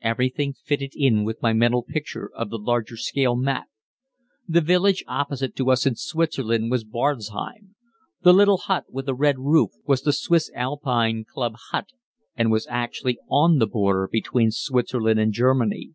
[0.00, 3.68] Everything fitted in with my mental picture of the large scale map.
[4.48, 7.76] The village opposite to us in Switzerland was Barzheim;
[8.24, 11.90] the little hut with a red roof was the Swiss Alpine Club hut,
[12.34, 15.92] and was actually on the border between Switzerland and Germany.